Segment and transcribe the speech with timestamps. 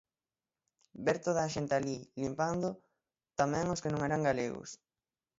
[1.05, 2.69] Ver toda a xente alí, limpando,
[3.39, 4.69] tamén os que non eran galegos.